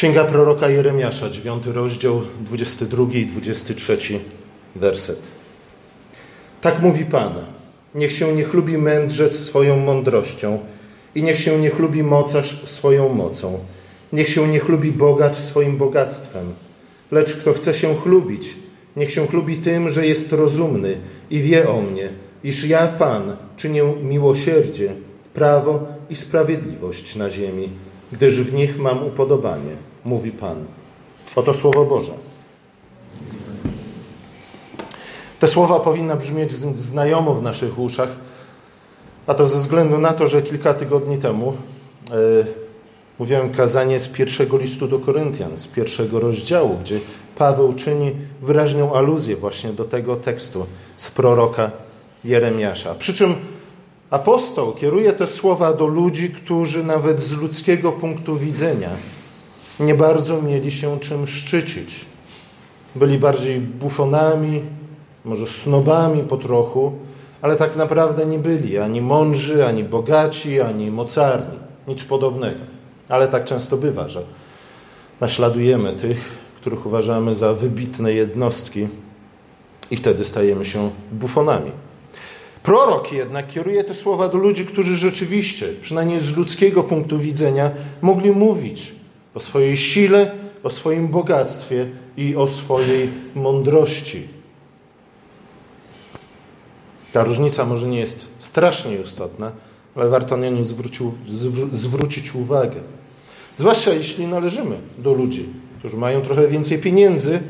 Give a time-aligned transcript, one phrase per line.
[0.00, 3.98] Księga proroka Jeremiasza, 9 rozdział, 22 i 23
[4.76, 5.18] werset.
[6.60, 7.32] Tak mówi Pan.
[7.94, 10.58] Niech się nie chlubi mędrzec swoją mądrością
[11.14, 13.58] i niech się nie chlubi mocarz swoją mocą.
[14.12, 16.54] Niech się nie chlubi bogacz swoim bogactwem.
[17.10, 18.54] Lecz kto chce się chlubić,
[18.96, 20.96] niech się chlubi tym, że jest rozumny
[21.30, 22.08] i wie o mnie,
[22.44, 24.92] iż ja, Pan, czynię miłosierdzie,
[25.34, 27.68] prawo i sprawiedliwość na ziemi
[28.12, 30.64] gdyż w nich mam upodobanie, mówi Pan.
[31.36, 32.12] Oto słowo Boże.
[35.40, 38.08] Te słowa powinna brzmieć znajomo w naszych uszach,
[39.26, 41.52] a to ze względu na to, że kilka tygodni temu
[42.10, 42.16] yy,
[43.18, 47.00] mówiłem kazanie z pierwszego listu do Koryntian, z pierwszego rozdziału, gdzie
[47.36, 48.12] Paweł czyni
[48.42, 51.70] wyraźną aluzję właśnie do tego tekstu z proroka
[52.24, 52.94] Jeremiasza.
[52.94, 53.34] Przy czym
[54.10, 58.90] Apostoł kieruje te słowa do ludzi, którzy nawet z ludzkiego punktu widzenia
[59.80, 62.06] nie bardzo mieli się czym szczycić.
[62.94, 64.62] Byli bardziej bufonami,
[65.24, 66.92] może snobami po trochu,
[67.42, 71.58] ale tak naprawdę nie byli ani mądrzy, ani bogaci, ani mocarni.
[71.88, 72.60] Nic podobnego.
[73.08, 74.22] Ale tak często bywa, że
[75.20, 78.88] naśladujemy tych, których uważamy za wybitne jednostki
[79.90, 81.70] i wtedy stajemy się bufonami.
[82.62, 87.70] Prorok jednak kieruje te słowa do ludzi, którzy rzeczywiście, przynajmniej z ludzkiego punktu widzenia,
[88.02, 88.99] mogli mówić
[89.34, 90.30] o swojej sile,
[90.62, 91.86] o swoim bogactwie
[92.16, 94.28] i o swojej mądrości.
[97.12, 99.52] Ta różnica może nie jest strasznie istotna,
[99.94, 100.62] ale warto na nią
[101.72, 102.80] zwrócić uwagę.
[103.56, 105.46] Zwłaszcza jeśli należymy do ludzi,
[105.78, 107.40] którzy mają trochę więcej pieniędzy,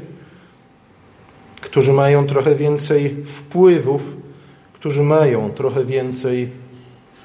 [1.60, 4.16] którzy mają trochę więcej wpływów,
[4.72, 6.50] którzy mają trochę więcej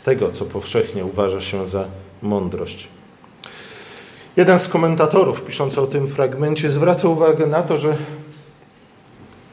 [0.04, 1.88] tego, co powszechnie uważa się za
[2.22, 2.88] mądrość.
[4.38, 7.96] Jeden z komentatorów piszący o tym fragmencie zwraca uwagę na to, że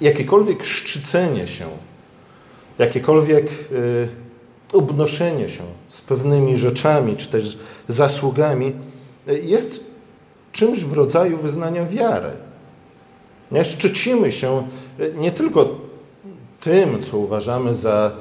[0.01, 1.67] jakiekolwiek szczycenie się,
[2.79, 4.09] jakiekolwiek y,
[4.73, 8.73] obnoszenie się z pewnymi rzeczami czy też zasługami
[9.29, 9.85] y, jest
[10.53, 12.31] czymś w rodzaju wyznania wiary.
[13.53, 13.65] Nie?
[13.65, 14.69] Szczycimy się
[15.01, 15.69] y, nie tylko
[16.61, 18.13] tym, co uważamy za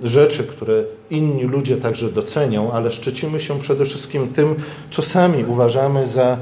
[0.00, 4.54] rzeczy, które inni ludzie także docenią, ale szczycimy się przede wszystkim tym,
[4.90, 6.38] co sami uważamy za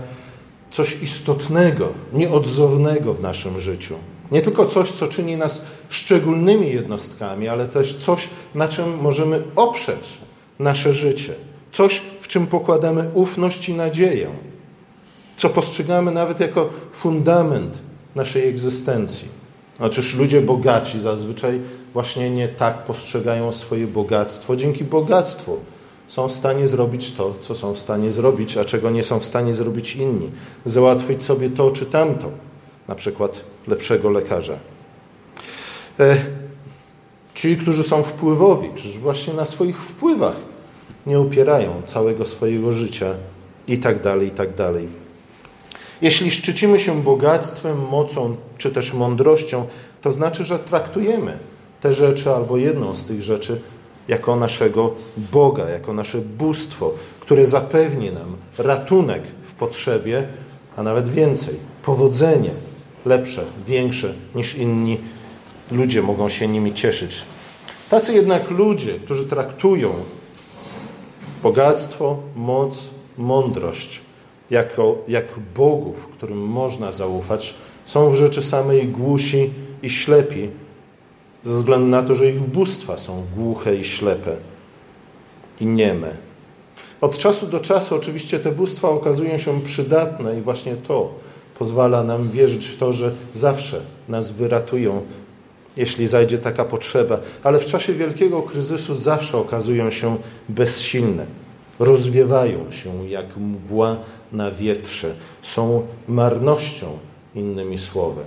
[0.70, 3.94] coś istotnego, nieodzownego w naszym życiu.
[4.30, 10.18] Nie tylko coś, co czyni nas szczególnymi jednostkami, ale też coś, na czym możemy oprzeć
[10.58, 11.34] nasze życie.
[11.72, 14.28] Coś, w czym pokładamy ufność i nadzieję.
[15.36, 17.78] Co postrzegamy nawet jako fundament
[18.14, 19.39] naszej egzystencji.
[19.80, 21.60] Znaczyż ludzie bogaci zazwyczaj
[21.92, 24.56] właśnie nie tak postrzegają swoje bogactwo.
[24.56, 25.56] Dzięki bogactwu
[26.06, 29.24] są w stanie zrobić to, co są w stanie zrobić, a czego nie są w
[29.24, 30.30] stanie zrobić inni.
[30.64, 32.30] Załatwić sobie to czy tamto,
[32.88, 34.58] na przykład lepszego lekarza.
[36.00, 36.16] E,
[37.34, 40.36] ci, którzy są wpływowi, czyż właśnie na swoich wpływach
[41.06, 43.14] nie upierają całego swojego życia
[43.68, 44.88] i tak dalej, i tak dalej.
[46.02, 49.66] Jeśli szczycimy się bogactwem, mocą czy też mądrością,
[50.02, 51.38] to znaczy, że traktujemy
[51.80, 53.60] te rzeczy albo jedną z tych rzeczy
[54.08, 60.28] jako naszego Boga, jako nasze bóstwo, które zapewni nam ratunek w potrzebie,
[60.76, 62.50] a nawet więcej, powodzenie
[63.06, 64.98] lepsze, większe niż inni
[65.72, 67.22] ludzie mogą się nimi cieszyć.
[67.90, 69.94] Tacy jednak ludzie, którzy traktują
[71.42, 74.00] bogactwo, moc, mądrość
[74.50, 75.24] jako, jak
[75.54, 79.50] bogów, którym można zaufać, są w rzeczy samej głusi
[79.82, 80.48] i ślepi,
[81.44, 84.36] ze względu na to, że ich bóstwa są głuche i ślepe
[85.60, 86.16] i nieme.
[87.00, 91.14] Od czasu do czasu oczywiście te bóstwa okazują się przydatne i właśnie to
[91.58, 95.02] pozwala nam wierzyć w to, że zawsze nas wyratują,
[95.76, 100.16] jeśli zajdzie taka potrzeba, ale w czasie wielkiego kryzysu zawsze okazują się
[100.48, 101.26] bezsilne
[101.80, 103.96] rozwiewają się jak mgła
[104.32, 106.86] na wietrze, są marnością,
[107.34, 108.22] innymi słowy.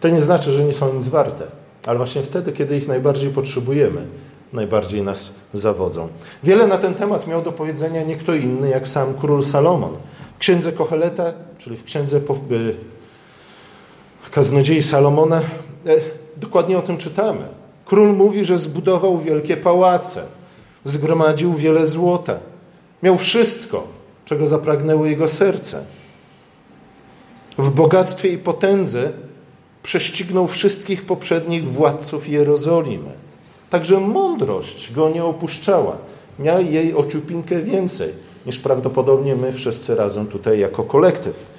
[0.00, 1.46] To nie znaczy, że nie są nic warte,
[1.86, 4.06] ale właśnie wtedy, kiedy ich najbardziej potrzebujemy,
[4.52, 6.08] najbardziej nas zawodzą.
[6.44, 9.96] Wiele na ten temat miał do powiedzenia nie kto inny jak sam król Salomon.
[10.36, 12.20] W księdze Koheleta, czyli w księdze
[14.30, 15.40] kaznodziei Salomona,
[15.86, 15.96] e,
[16.36, 17.48] dokładnie o tym czytamy.
[17.84, 20.22] Król mówi, że zbudował wielkie pałace,
[20.88, 22.38] zgromadził wiele złota.
[23.02, 23.86] Miał wszystko,
[24.24, 25.84] czego zapragnęło jego serce.
[27.58, 29.12] W bogactwie i potędze
[29.82, 33.12] prześcignął wszystkich poprzednich władców Jerozolimy.
[33.70, 35.96] Także mądrość go nie opuszczała.
[36.38, 38.12] Miał jej ociupinkę więcej
[38.46, 41.55] niż prawdopodobnie my wszyscy razem tutaj jako kolektyw.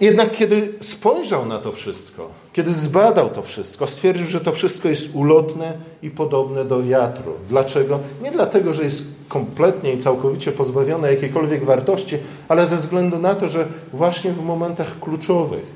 [0.00, 5.08] Jednak kiedy spojrzał na to wszystko, kiedy zbadał to wszystko, stwierdził, że to wszystko jest
[5.14, 5.72] ulotne
[6.02, 7.32] i podobne do wiatru.
[7.48, 7.98] Dlaczego?
[8.22, 12.16] Nie dlatego, że jest kompletnie i całkowicie pozbawione jakiejkolwiek wartości,
[12.48, 15.66] ale ze względu na to, że właśnie w momentach kluczowych,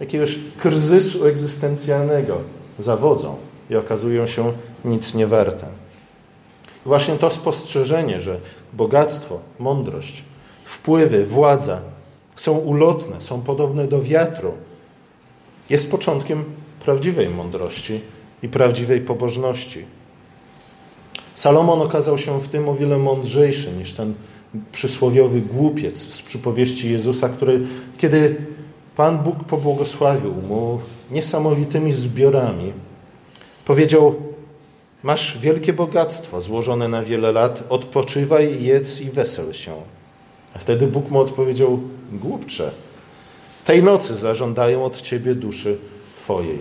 [0.00, 2.36] jakiegoś kryzysu egzystencjalnego
[2.78, 3.36] zawodzą
[3.70, 4.52] i okazują się
[4.84, 5.66] nic nie warte.
[6.86, 8.40] Właśnie to spostrzeżenie, że
[8.72, 10.24] bogactwo, mądrość,
[10.64, 11.80] wpływy, władza
[12.40, 14.52] są ulotne, są podobne do wiatru,
[15.70, 16.44] jest początkiem
[16.84, 18.00] prawdziwej mądrości
[18.42, 19.84] i prawdziwej pobożności.
[21.34, 24.14] Salomon okazał się w tym o wiele mądrzejszy niż ten
[24.72, 27.60] przysłowiowy głupiec z przypowieści Jezusa, który,
[27.98, 28.36] kiedy
[28.96, 30.80] Pan Bóg pobłogosławił mu
[31.10, 32.72] niesamowitymi zbiorami,
[33.64, 34.14] powiedział:
[35.02, 39.74] Masz wielkie bogactwo złożone na wiele lat, odpoczywaj, jedz i wesel się.
[40.54, 41.80] A wtedy Bóg mu odpowiedział:
[42.12, 42.70] Głupcze,
[43.64, 45.78] tej nocy zażądają od ciebie duszy
[46.16, 46.58] twojej.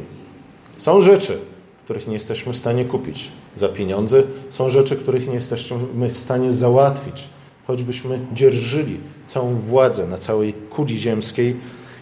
[0.77, 1.37] Są rzeczy,
[1.85, 6.51] których nie jesteśmy w stanie kupić za pieniądze, są rzeczy, których nie jesteśmy w stanie
[6.51, 7.29] załatwić,
[7.67, 11.55] choćbyśmy dzierżyli całą władzę na całej kuli ziemskiej,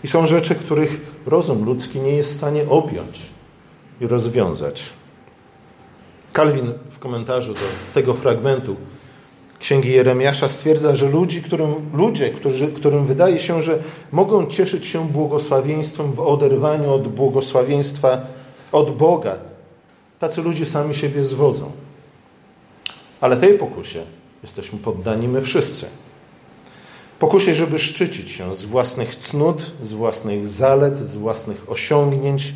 [0.04, 3.22] i są rzeczy, których rozum ludzki nie jest w stanie objąć
[4.02, 4.84] i rozwiązać.
[6.34, 7.60] Kalwin w komentarzu do
[7.94, 8.76] tego fragmentu
[9.66, 13.80] Księgi Jeremiasza stwierdza, że ludzi, którym, ludzie, którzy, którym wydaje się, że
[14.12, 18.22] mogą cieszyć się błogosławieństwem w oderwaniu od błogosławieństwa
[18.72, 19.38] od Boga,
[20.20, 21.72] tacy ludzie sami siebie zwodzą.
[23.22, 24.04] Ale tej pokusie
[24.44, 25.86] jesteśmy poddani my wszyscy.
[27.20, 32.54] Pokusie, żeby szczycić się z własnych cnót, z własnych zalet, z własnych osiągnięć,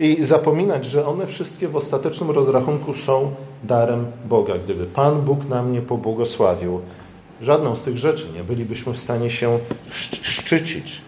[0.00, 4.58] i zapominać, że one wszystkie w ostatecznym rozrachunku są darem Boga.
[4.58, 6.80] Gdyby Pan Bóg nam nie pobłogosławił,
[7.40, 9.58] żadną z tych rzeczy nie bylibyśmy w stanie się
[10.22, 11.02] szczycić.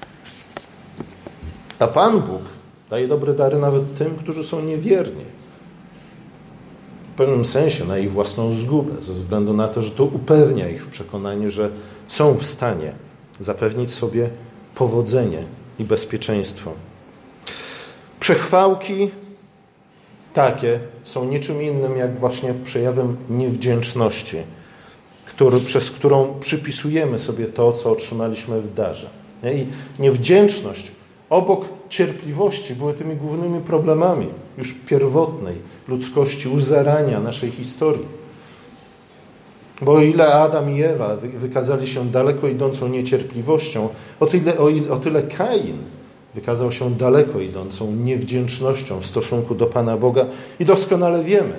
[1.79, 2.43] A Pan Bóg
[2.91, 5.25] daje dobre dary nawet tym, którzy są niewierni.
[7.13, 10.85] W pewnym sensie na ich własną zgubę, ze względu na to, że to upewnia ich
[10.85, 11.71] w przekonaniu, że
[12.09, 12.93] są w stanie
[13.41, 14.31] zapewnić sobie
[14.75, 15.45] powodzenie
[15.79, 16.73] i bezpieczeństwo.
[18.23, 19.11] Przechwałki
[20.35, 24.37] takie są niczym innym jak właśnie przejawem niewdzięczności,
[25.27, 29.11] który, przez którą przypisujemy sobie to, co otrzymaliśmy w darze.
[29.55, 29.67] I
[30.03, 30.93] niewdzięczność
[31.31, 34.27] obok cierpliwości były tymi głównymi problemami
[34.59, 35.57] już pierwotnej
[35.89, 38.07] ludzkości, u zarania naszej historii.
[39.81, 43.89] Bo o ile Adam i Ewa wykazali się daleko idącą niecierpliwością,
[44.21, 45.79] o tyle, o, ile, o tyle Kain
[46.35, 50.27] wykazał się daleko idącą niewdzięcznością w stosunku do Pana Boga
[50.61, 51.55] i doskonale wiemy,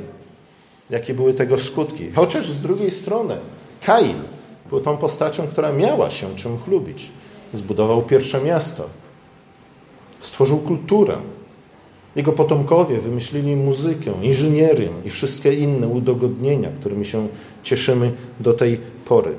[0.89, 2.11] jakie były tego skutki.
[2.11, 3.35] Chociaż z drugiej strony
[3.85, 4.17] Kain
[4.69, 7.11] był tą postacią, która miała się czym chlubić.
[7.53, 8.89] Zbudował pierwsze miasto,
[10.19, 11.17] stworzył kulturę.
[12.15, 17.27] Jego potomkowie wymyślili muzykę, inżynierię i wszystkie inne udogodnienia, którymi się
[17.63, 19.35] cieszymy do tej pory.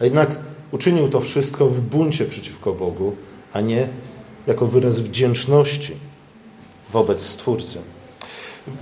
[0.00, 0.38] A jednak
[0.72, 3.12] uczynił to wszystko w buncie przeciwko Bogu,
[3.52, 3.88] a nie
[4.48, 5.96] jako wyraz wdzięczności
[6.92, 7.78] wobec Stwórcy.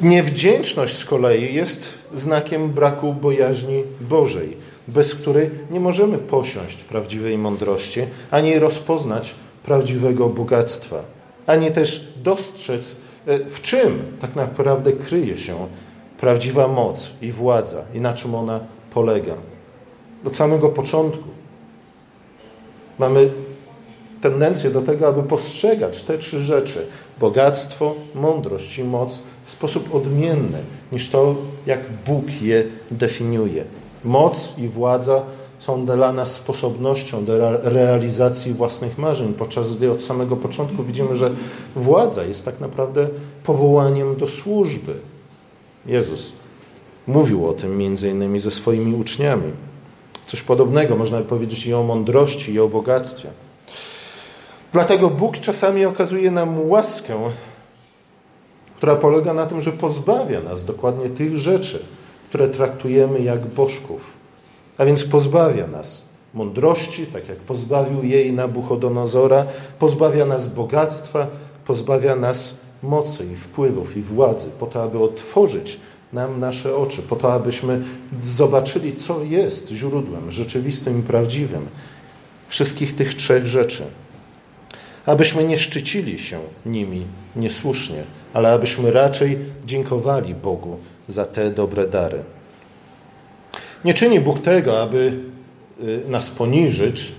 [0.00, 4.56] Niewdzięczność z kolei jest znakiem braku bojaźni Bożej,
[4.88, 11.02] bez której nie możemy posiąść prawdziwej mądrości, ani rozpoznać prawdziwego bogactwa,
[11.46, 12.96] ani też dostrzec,
[13.26, 15.66] e, w czym tak naprawdę kryje się
[16.20, 18.60] prawdziwa moc i władza i na czym ona
[18.94, 19.34] polega.
[20.24, 21.28] Od samego początku
[22.98, 23.30] mamy
[24.20, 26.86] tendencję do tego, aby postrzegać te trzy rzeczy
[27.20, 30.58] bogactwo, mądrość i moc w sposób odmienny
[30.92, 31.34] niż to,
[31.66, 33.64] jak Bóg je definiuje.
[34.04, 35.22] Moc i władza
[35.58, 41.30] są dla nas sposobnością do realizacji własnych marzeń, podczas gdy od samego początku widzimy, że
[41.76, 43.08] władza jest tak naprawdę
[43.44, 44.94] powołaniem do służby.
[45.86, 46.32] Jezus
[47.06, 49.52] mówił o tym między innymi ze swoimi uczniami.
[50.26, 53.28] Coś podobnego można powiedzieć i o mądrości, i o bogactwie.
[54.72, 57.14] Dlatego Bóg czasami okazuje nam łaskę,
[58.76, 61.84] która polega na tym, że pozbawia nas dokładnie tych rzeczy,
[62.28, 64.12] które traktujemy jak bożków.
[64.78, 66.04] A więc pozbawia nas
[66.34, 69.46] mądrości, tak jak pozbawił jej Nabuchodonozora,
[69.78, 71.26] pozbawia nas bogactwa,
[71.66, 75.80] pozbawia nas mocy i wpływów i władzy, po to, aby otworzyć
[76.12, 77.84] nam nasze oczy, po to, abyśmy
[78.22, 81.68] zobaczyli, co jest źródłem rzeczywistym i prawdziwym
[82.48, 83.84] wszystkich tych trzech rzeczy
[85.06, 90.76] abyśmy nie szczycili się nimi niesłusznie, ale abyśmy raczej dziękowali Bogu
[91.08, 92.22] za te dobre dary.
[93.84, 95.20] Nie czyni Bóg tego, aby
[95.82, 97.12] y, nas poniżyć,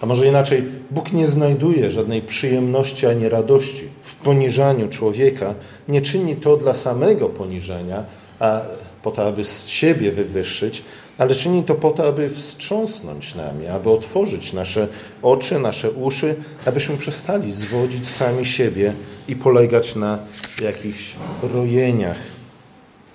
[0.00, 5.54] a może inaczej, Bóg nie znajduje żadnej przyjemności ani radości w poniżaniu człowieka.
[5.88, 8.04] Nie czyni to dla samego poniżenia,
[8.38, 8.60] a
[9.02, 10.82] po to, aby z siebie wywyższyć,
[11.18, 14.88] ale czyni to po to, aby wstrząsnąć nami, aby otworzyć nasze
[15.22, 18.92] oczy, nasze uszy, abyśmy przestali zwodzić sami siebie
[19.28, 20.18] i polegać na
[20.62, 22.18] jakichś rojeniach.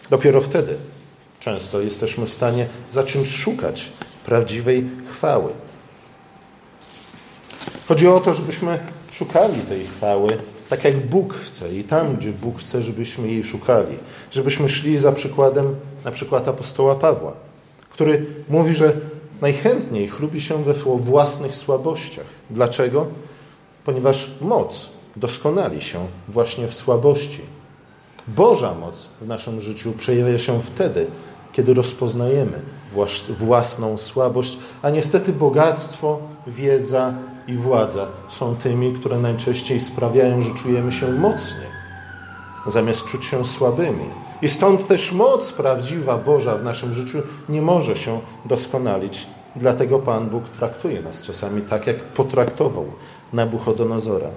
[0.09, 0.75] Dopiero wtedy
[1.39, 3.91] często jesteśmy w stanie zacząć szukać
[4.25, 5.51] prawdziwej chwały.
[7.87, 8.79] Chodzi o to, żebyśmy
[9.11, 10.37] szukali tej chwały
[10.69, 13.97] tak, jak Bóg chce i tam, gdzie Bóg chce, żebyśmy jej szukali.
[14.31, 17.33] Żebyśmy szli za przykładem na przykład apostoła Pawła,
[17.93, 18.93] który mówi, że
[19.41, 22.25] najchętniej chlubi się we własnych słabościach.
[22.49, 23.07] Dlaczego?
[23.85, 27.41] Ponieważ moc doskonali się właśnie w słabości.
[28.27, 31.07] Boża moc w naszym życiu przejawia się wtedy,
[31.51, 32.59] kiedy rozpoznajemy
[33.29, 37.13] własną słabość, a niestety bogactwo, wiedza
[37.47, 41.67] i władza są tymi, które najczęściej sprawiają, że czujemy się mocnie,
[42.67, 44.05] zamiast czuć się słabymi.
[44.43, 49.27] I stąd też moc prawdziwa Boża w naszym życiu nie może się doskonalić.
[49.55, 52.85] Dlatego Pan Bóg traktuje nas czasami tak, jak potraktował
[53.33, 54.27] Nabuchodonozora.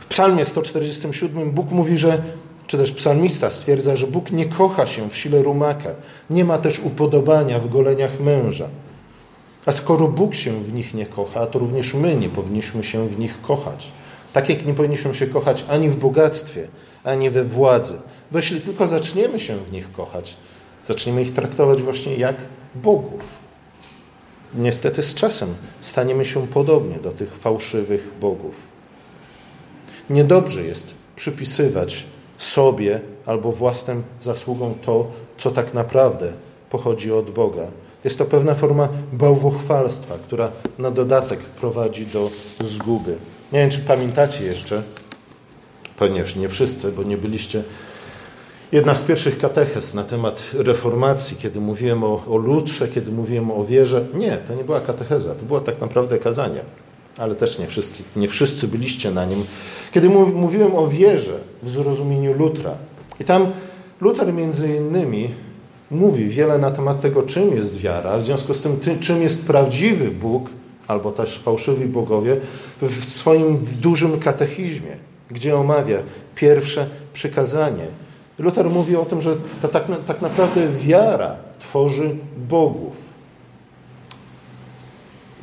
[0.00, 2.22] W Psalmie 147 Bóg mówi, że
[2.66, 5.90] czy też psalmista stwierdza, że Bóg nie kocha się w sile rumaka,
[6.30, 8.68] nie ma też upodobania w goleniach męża.
[9.66, 13.18] A skoro Bóg się w nich nie kocha, to również my nie powinniśmy się w
[13.18, 13.90] nich kochać.
[14.32, 16.68] Tak jak nie powinniśmy się kochać ani w bogactwie,
[17.04, 17.94] ani we władzy.
[18.32, 20.36] Bo jeśli tylko zaczniemy się w nich kochać,
[20.84, 22.36] zaczniemy ich traktować właśnie jak
[22.74, 23.20] bogów.
[24.54, 28.54] Niestety z czasem staniemy się podobnie do tych fałszywych bogów.
[30.10, 32.04] Niedobrze jest przypisywać
[32.38, 36.32] sobie albo własnym zasługom to, co tak naprawdę
[36.70, 37.66] pochodzi od Boga.
[38.04, 43.16] Jest to pewna forma bałwochwalstwa, która na dodatek prowadzi do zguby.
[43.52, 44.82] Nie wiem, czy pamiętacie jeszcze,
[45.96, 47.62] ponieważ nie wszyscy, bo nie byliście.
[48.72, 53.64] Jedna z pierwszych katechez na temat reformacji, kiedy mówiłem o, o lutrze, kiedy mówiłem o
[53.64, 54.04] wierze.
[54.14, 56.60] Nie, to nie była katecheza, to było tak naprawdę kazanie.
[57.18, 59.44] Ale też nie wszyscy, nie wszyscy byliście na nim.
[59.92, 62.74] Kiedy mówiłem o wierze w zrozumieniu Lutra.
[63.20, 63.46] I tam
[64.00, 65.30] Luther między innymi
[65.90, 70.10] mówi wiele na temat tego, czym jest wiara, w związku z tym, czym jest prawdziwy
[70.10, 70.48] Bóg,
[70.86, 72.36] albo też fałszywi bogowie,
[72.82, 74.96] w swoim dużym katechizmie,
[75.30, 75.98] gdzie omawia
[76.34, 77.86] pierwsze przykazanie.
[78.38, 82.16] Luther mówi o tym, że to tak, tak naprawdę wiara tworzy
[82.48, 82.96] bogów.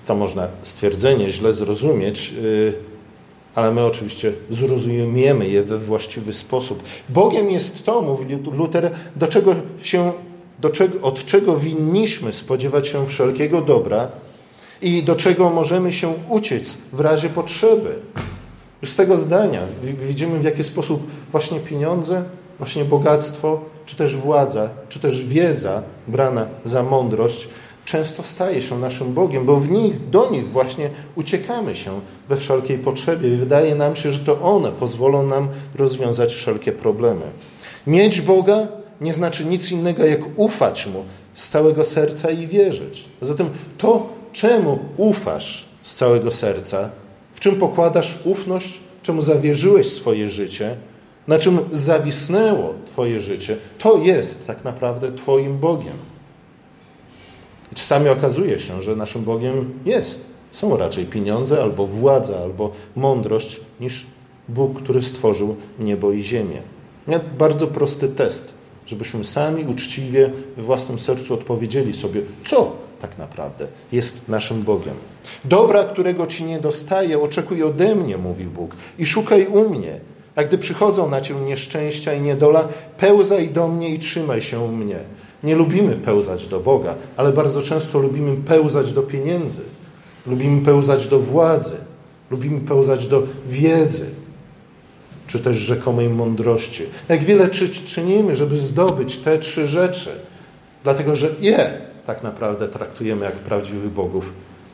[0.06, 2.74] To można stwierdzenie źle zrozumieć, y,
[3.56, 6.84] ale my oczywiście zrozumiemy je we właściwy sposób.
[7.10, 10.12] Bogiem jest to, mówi Luther, do czego się
[10.62, 14.08] do czego, od czego winniśmy spodziewać się wszelkiego dobra
[14.82, 17.96] i do czego możemy się uciec w razie potrzeby.
[18.82, 19.62] Już z tego zdania
[20.08, 22.24] widzimy, w jaki sposób właśnie pieniądze,
[22.60, 27.48] właśnie bogactwo, czy też władza, czy też wiedza brana za mądrość
[27.90, 32.00] często staje się naszym Bogiem, bo w nich, do nich właśnie uciekamy się
[32.30, 37.22] we wszelkiej potrzebie i wydaje nam się, że to one pozwolą nam rozwiązać wszelkie problemy.
[37.88, 38.68] Mieć Boga
[39.02, 43.06] nie znaczy nic innego, jak ufać Mu z całego serca i wierzyć.
[43.22, 46.90] Zatem to, czemu ufasz z całego serca,
[47.34, 50.76] w czym pokładasz ufność, czemu zawierzyłeś swoje życie,
[51.30, 55.98] na czym zawisnęło Twoje życie, to jest tak naprawdę Twoim Bogiem.
[57.72, 60.30] I czasami okazuje się, że naszym Bogiem jest.
[60.52, 64.06] Są raczej pieniądze, albo władza, albo mądrość, niż
[64.50, 66.62] Bóg, który stworzył niebo i ziemię.
[67.38, 68.54] Bardzo prosty test
[68.90, 74.94] żebyśmy sami uczciwie we własnym sercu odpowiedzieli sobie, co tak naprawdę jest naszym Bogiem.
[75.46, 80.00] Dobra, którego ci nie dostaję, oczekuj ode mnie, mówi Bóg, i szukaj u mnie.
[80.40, 82.68] A gdy przychodzą na cię nieszczęścia i niedola,
[82.98, 85.00] pełzaj do mnie i trzymaj się mnie.
[85.44, 89.62] Nie lubimy pełzać do Boga, ale bardzo często lubimy pełzać do pieniędzy,
[90.28, 91.76] lubimy pełzać do władzy,
[92.32, 94.06] lubimy pełzać do wiedzy,
[95.28, 96.84] czy też rzekomej mądrości.
[97.10, 97.50] Jak wiele
[97.86, 100.10] czynimy, żeby zdobyć te trzy rzeczy,
[100.84, 101.74] dlatego że je
[102.06, 104.34] tak naprawdę traktujemy jak prawdziwych bogów,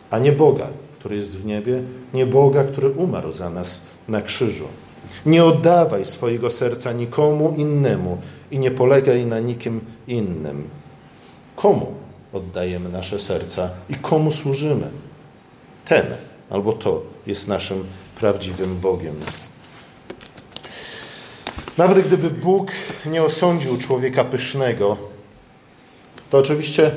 [0.10, 0.68] a nie Boga,
[1.00, 4.66] który jest w niebie, nie Boga, który umarł za nas na krzyżu.
[5.26, 8.18] Nie oddawaj swojego serca nikomu innemu
[8.52, 10.70] i nie polegaj na nikim innym.
[11.56, 11.94] Komu
[12.34, 14.90] oddajemy nasze serca i komu służymy?
[15.86, 16.06] Ten
[16.50, 17.86] albo to jest naszym
[18.20, 19.16] prawdziwym Bogiem.
[21.78, 22.72] Nawet gdyby Bóg
[23.06, 24.98] nie osądził człowieka pysznego,
[26.30, 26.92] to oczywiście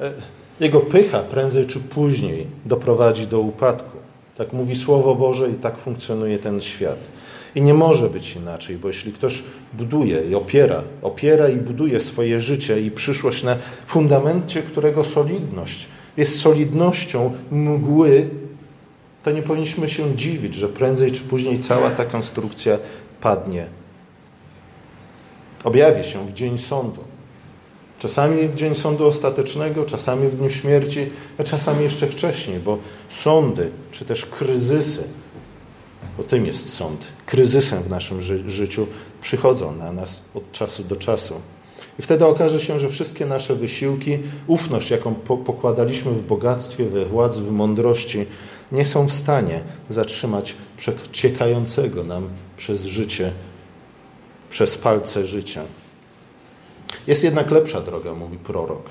[0.00, 0.12] e,
[0.60, 4.03] jego pycha prędzej czy później doprowadzi do upadku.
[4.36, 7.08] Tak mówi Słowo Boże i tak funkcjonuje ten świat.
[7.54, 12.40] I nie może być inaczej, bo jeśli ktoś buduje i opiera, opiera i buduje swoje
[12.40, 18.30] życie i przyszłość na fundamencie, którego solidność jest solidnością mgły,
[19.22, 22.78] to nie powinniśmy się dziwić, że prędzej czy później cała ta konstrukcja
[23.20, 23.66] padnie.
[25.64, 27.13] Objawi się w dzień sądu.
[28.04, 31.06] Czasami w dzień sądu ostatecznego, czasami w dniu śmierci,
[31.38, 35.04] a czasami jeszcze wcześniej, bo sądy czy też kryzysy,
[36.16, 38.86] bo tym jest sąd, kryzysem w naszym ży życiu
[39.20, 41.34] przychodzą na nas od czasu do czasu.
[41.98, 47.04] I wtedy okaże się, że wszystkie nasze wysiłki, ufność, jaką po pokładaliśmy w bogactwie, we
[47.04, 48.26] władzy, w mądrości,
[48.72, 53.32] nie są w stanie zatrzymać przeciekającego nam przez życie,
[54.50, 55.62] przez palce życia.
[57.06, 58.82] Jest jednak lepsza droga, mówi prorok.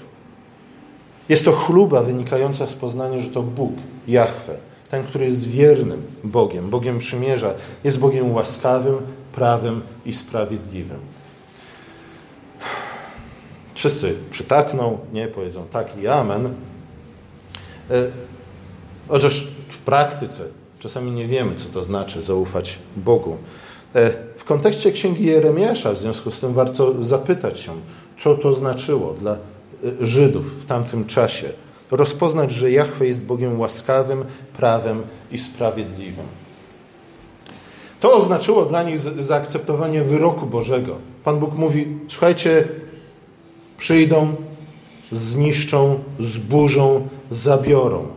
[1.29, 3.72] Jest to chluba wynikająca z poznania, że to Bóg,
[4.07, 4.57] Jahwe,
[4.89, 8.98] ten, który jest wiernym Bogiem, Bogiem przymierza, jest Bogiem łaskawym,
[9.33, 11.00] prawym i sprawiedliwym.
[13.75, 16.45] Wszyscy przytakną, nie, powiedzą tak i amen.
[16.45, 16.51] E,
[19.07, 20.43] chociaż w praktyce
[20.79, 23.38] czasami nie wiemy, co to znaczy zaufać Bogu.
[24.43, 27.71] W kontekście księgi Jeremiasza, w związku z tym warto zapytać się,
[28.19, 29.38] co to znaczyło dla e,
[30.05, 31.50] Żydów w tamtym czasie.
[31.91, 34.25] Rozpoznać, że Jahwe jest Bogiem łaskawym,
[34.57, 36.25] prawem i sprawiedliwym.
[38.00, 40.95] To oznaczyło dla nich zaakceptowanie wyroku Bożego.
[41.23, 42.67] Pan Bóg mówi: Słuchajcie,
[43.77, 44.35] przyjdą,
[45.12, 48.07] zniszczą, zburzą, zabiorą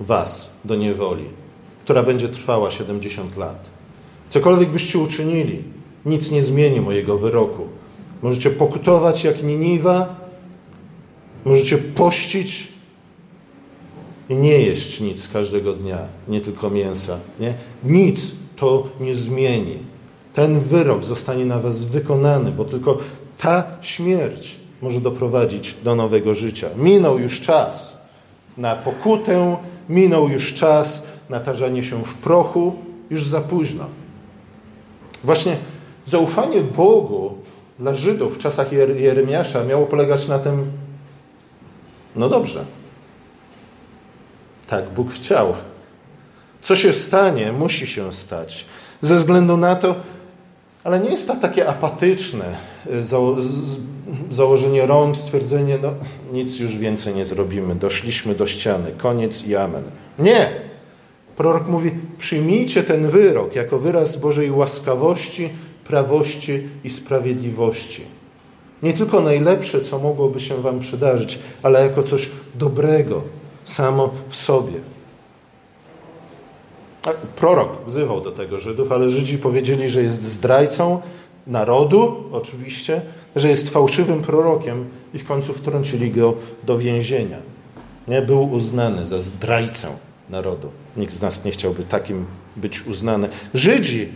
[0.00, 1.24] was do niewoli,
[1.84, 3.81] która będzie trwała 70 lat.
[4.32, 5.62] Cokolwiek byście uczynili,
[6.06, 7.62] nic nie zmieni mojego wyroku.
[8.22, 10.16] Możecie pokutować jak Niniwa,
[11.44, 12.68] możecie pościć
[14.28, 17.18] i nie jeść nic każdego dnia, nie tylko mięsa.
[17.40, 17.54] Nie?
[17.84, 19.78] Nic to nie zmieni.
[20.34, 22.98] Ten wyrok zostanie na was wykonany, bo tylko
[23.38, 26.68] ta śmierć może doprowadzić do nowego życia.
[26.76, 27.96] Minął już czas
[28.56, 29.56] na pokutę,
[29.88, 32.76] minął już czas na tarzanie się w prochu,
[33.10, 34.01] już za późno.
[35.24, 35.56] Właśnie
[36.04, 37.34] zaufanie Bogu
[37.78, 40.72] dla Żydów w czasach Jeremiasza miało polegać na tym,
[42.16, 42.64] no dobrze,
[44.66, 45.54] tak Bóg chciał.
[46.62, 48.66] Co się stanie, musi się stać.
[49.00, 49.94] Ze względu na to,
[50.84, 52.44] ale nie jest to takie apatyczne
[53.02, 53.36] zało
[54.30, 55.92] założenie rąk, stwierdzenie, no
[56.32, 59.82] nic już więcej nie zrobimy, doszliśmy do ściany, koniec i amen.
[60.18, 60.71] Nie!
[61.42, 65.48] Prorok mówi, przyjmijcie ten wyrok jako wyraz Bożej łaskawości,
[65.84, 68.02] prawości i sprawiedliwości.
[68.82, 73.22] Nie tylko najlepsze, co mogłoby się wam przydarzyć, ale jako coś dobrego
[73.64, 74.80] samo w sobie.
[77.36, 81.00] Prorok wzywał do tego Żydów, ale Żydzi powiedzieli, że jest zdrajcą
[81.46, 83.00] narodu, oczywiście,
[83.36, 87.38] że jest fałszywym prorokiem i w końcu wtrącili go do więzienia.
[88.08, 88.22] Nie?
[88.22, 89.88] Był uznany za zdrajcę
[90.30, 90.70] narodu.
[90.96, 93.28] Nikt z nas nie chciałby takim być uznany.
[93.54, 94.08] Żydzi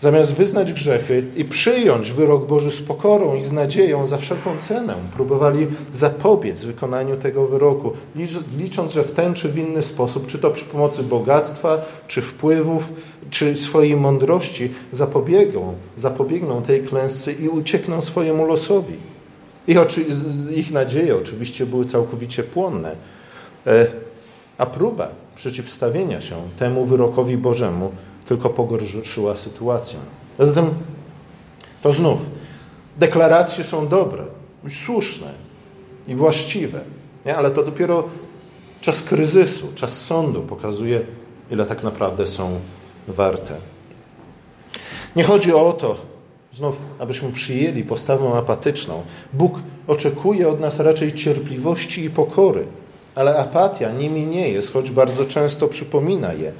[0.00, 4.94] Zamiast wyznać grzechy i przyjąć wyrok Boży z pokorą i z nadzieją za wszelką cenę,
[5.14, 7.92] próbowali zapobiec wykonaniu tego wyroku,
[8.58, 12.92] licząc, że w ten czy w inny sposób, czy to przy pomocy bogactwa, czy wpływów,
[13.30, 18.96] czy swojej mądrości, zapobiegą, zapobiegną tej klęsce i uciekną swojemu losowi.
[19.68, 19.78] Ich,
[20.54, 22.96] ich nadzieje oczywiście były całkowicie płonne,
[23.66, 23.86] e,
[24.60, 27.92] a próba przeciwstawienia się temu wyrokowi Bożemu
[28.26, 29.98] tylko pogorszyła sytuację.
[30.38, 30.70] Zatem
[31.82, 32.18] to znów,
[32.98, 34.24] deklaracje są dobre,
[34.68, 35.32] słuszne
[36.08, 36.80] i właściwe,
[37.26, 37.36] nie?
[37.36, 38.04] ale to dopiero
[38.80, 41.00] czas kryzysu, czas sądu pokazuje,
[41.50, 42.60] ile tak naprawdę są
[43.08, 43.56] warte.
[45.16, 45.96] Nie chodzi o to,
[46.52, 49.02] znów, abyśmy przyjęli postawę apatyczną.
[49.32, 52.66] Bóg oczekuje od nas raczej cierpliwości i pokory,
[53.14, 56.52] ale apatia nimi nie jest, choć bardzo często przypomina je.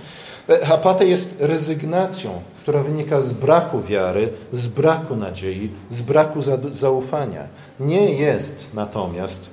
[0.72, 2.30] Apatia jest rezygnacją,
[2.62, 7.48] która wynika z braku wiary, z braku nadziei, z braku zaufania.
[7.80, 9.50] Nie jest natomiast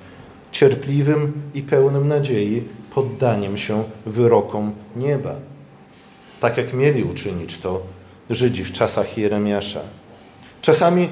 [0.52, 5.34] cierpliwym i pełnym nadziei poddaniem się wyrokom nieba.
[6.40, 7.82] Tak jak mieli uczynić to
[8.30, 9.80] Żydzi w czasach Jeremiasza.
[10.62, 11.08] Czasami,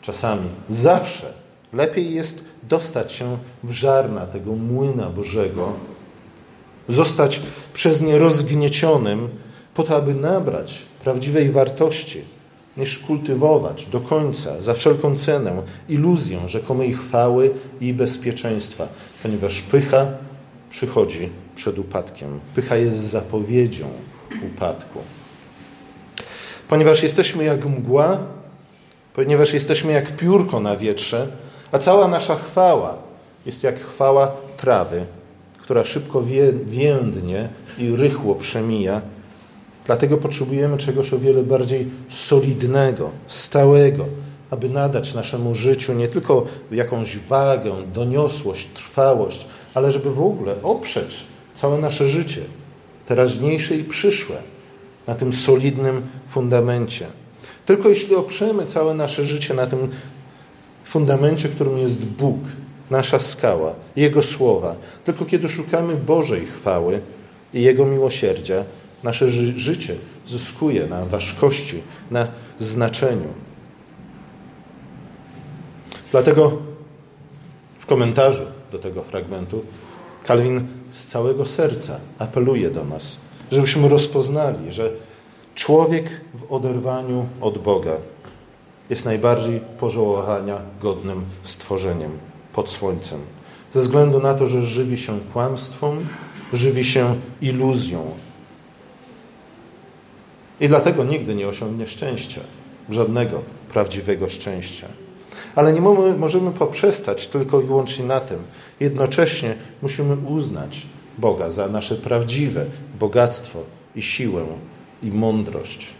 [0.00, 1.32] czasami, zawsze
[1.72, 5.72] lepiej jest dostać się w żarna tego młyna Bożego,
[6.88, 7.40] zostać
[7.74, 9.28] przez nie rozgniecionym,
[9.74, 12.20] po to, aby nabrać prawdziwej wartości,
[12.76, 18.88] niż kultywować do końca, za wszelką cenę, iluzję rzekomej chwały i bezpieczeństwa,
[19.22, 20.06] ponieważ pycha
[20.70, 22.40] przychodzi przed upadkiem.
[22.54, 23.88] Pycha jest zapowiedzią
[24.46, 24.98] upadku.
[26.68, 28.18] Ponieważ jesteśmy jak mgła,
[29.14, 31.28] ponieważ jesteśmy jak piórko na wietrze,
[31.72, 32.94] a cała nasza chwała
[33.46, 35.06] jest jak chwała trawy,
[35.58, 36.22] która szybko
[36.64, 39.00] więdnie i rychło przemija.
[39.86, 44.04] Dlatego potrzebujemy czegoś o wiele bardziej solidnego, stałego,
[44.50, 51.24] aby nadać naszemu życiu nie tylko jakąś wagę, doniosłość, trwałość, ale żeby w ogóle oprzeć
[51.54, 52.40] całe nasze życie,
[53.06, 54.36] teraźniejsze i przyszłe,
[55.06, 57.06] na tym solidnym fundamencie.
[57.66, 59.90] Tylko jeśli oprzemy całe nasze życie na tym
[60.90, 62.38] fundamencie, którym jest Bóg,
[62.90, 67.00] nasza skała, Jego słowa, tylko kiedy szukamy Bożej chwały
[67.54, 68.64] i Jego miłosierdzia,
[69.02, 73.28] nasze ży życie zyskuje na ważkości, na znaczeniu.
[76.10, 76.58] Dlatego
[77.78, 79.62] w komentarzu do tego fragmentu
[80.24, 83.16] Kalwin z całego serca apeluje do nas,
[83.50, 84.90] żebyśmy rozpoznali, że
[85.54, 87.96] człowiek w oderwaniu od Boga
[88.90, 92.10] jest najbardziej pożałowania godnym stworzeniem
[92.52, 93.20] pod słońcem.
[93.70, 96.08] Ze względu na to, że żywi się kłamstwem,
[96.52, 98.10] żywi się iluzją.
[100.60, 102.40] I dlatego nigdy nie osiągnie szczęścia,
[102.88, 104.86] żadnego prawdziwego szczęścia.
[105.54, 105.80] Ale nie
[106.18, 108.38] możemy poprzestać tylko i wyłącznie na tym.
[108.80, 110.86] Jednocześnie musimy uznać
[111.18, 112.66] Boga za nasze prawdziwe
[113.00, 113.58] bogactwo
[113.96, 114.46] i siłę
[115.02, 115.94] i mądrość.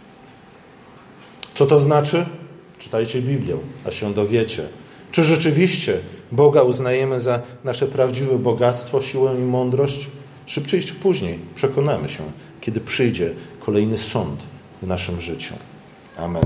[1.55, 2.25] Co to znaczy?
[2.81, 4.63] Czytajcie Biblię, a się dowiecie.
[5.11, 5.97] Czy rzeczywiście
[6.31, 10.07] Boga uznajemy za nasze prawdziwe bogactwo, siłę i mądrość?
[10.45, 12.23] Szybciej czy później przekonamy się,
[12.61, 14.43] kiedy przyjdzie kolejny sąd
[14.81, 15.53] w naszym życiu.
[16.17, 16.43] Amen.